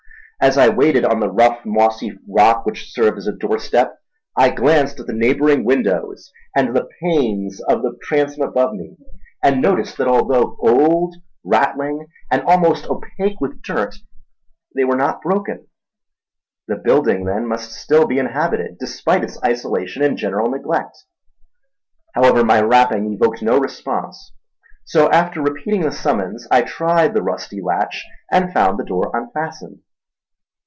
[0.43, 3.99] As I waited on the rough, mossy rock which served as a doorstep,
[4.35, 8.97] I glanced at the neighbouring windows and the panes of the transom above me,
[9.43, 13.97] and noticed that although old, rattling, and almost opaque with dirt,
[14.75, 15.67] they were not broken.
[16.67, 21.03] The building, then, must still be inhabited, despite its isolation and general neglect.
[22.15, 24.31] However, my rapping evoked no response,
[24.85, 29.81] so after repeating the summons I tried the rusty latch and found the door unfastened.